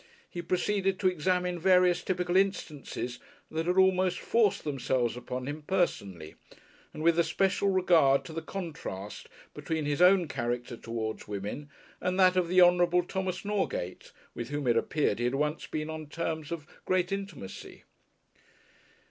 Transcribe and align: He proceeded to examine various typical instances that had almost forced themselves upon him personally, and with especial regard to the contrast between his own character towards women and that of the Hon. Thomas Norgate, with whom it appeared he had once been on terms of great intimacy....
He 0.31 0.41
proceeded 0.41 0.99
to 0.99 1.07
examine 1.07 1.59
various 1.59 2.03
typical 2.03 2.35
instances 2.35 3.19
that 3.51 3.67
had 3.67 3.77
almost 3.77 4.17
forced 4.17 4.63
themselves 4.63 5.15
upon 5.15 5.45
him 5.45 5.61
personally, 5.61 6.33
and 6.91 7.03
with 7.03 7.19
especial 7.19 7.69
regard 7.69 8.25
to 8.25 8.33
the 8.33 8.41
contrast 8.41 9.29
between 9.53 9.85
his 9.85 10.01
own 10.01 10.27
character 10.27 10.75
towards 10.75 11.27
women 11.27 11.69
and 11.99 12.19
that 12.19 12.35
of 12.35 12.47
the 12.47 12.61
Hon. 12.61 13.03
Thomas 13.05 13.45
Norgate, 13.45 14.11
with 14.33 14.49
whom 14.49 14.65
it 14.65 14.75
appeared 14.75 15.19
he 15.19 15.25
had 15.25 15.35
once 15.35 15.67
been 15.67 15.91
on 15.91 16.07
terms 16.07 16.51
of 16.51 16.65
great 16.85 17.11
intimacy.... 17.11 17.83